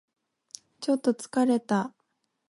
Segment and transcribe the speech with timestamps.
[0.79, 1.93] ちょっと疲れた